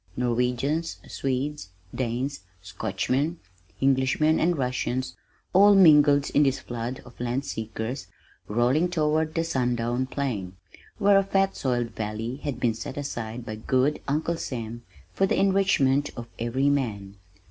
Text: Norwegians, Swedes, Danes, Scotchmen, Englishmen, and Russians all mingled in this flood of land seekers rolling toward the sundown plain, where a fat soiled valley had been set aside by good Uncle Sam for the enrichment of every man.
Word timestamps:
Norwegians, 0.17 0.97
Swedes, 1.07 1.69
Danes, 1.93 2.39
Scotchmen, 2.59 3.37
Englishmen, 3.83 4.39
and 4.39 4.57
Russians 4.57 5.15
all 5.53 5.75
mingled 5.75 6.31
in 6.31 6.41
this 6.41 6.57
flood 6.57 7.01
of 7.05 7.19
land 7.19 7.45
seekers 7.45 8.07
rolling 8.47 8.89
toward 8.89 9.35
the 9.35 9.43
sundown 9.43 10.07
plain, 10.07 10.55
where 10.97 11.19
a 11.19 11.23
fat 11.23 11.55
soiled 11.55 11.91
valley 11.91 12.37
had 12.37 12.59
been 12.59 12.73
set 12.73 12.97
aside 12.97 13.45
by 13.45 13.53
good 13.53 14.01
Uncle 14.07 14.37
Sam 14.37 14.81
for 15.13 15.27
the 15.27 15.39
enrichment 15.39 16.09
of 16.17 16.27
every 16.39 16.67
man. 16.71 17.17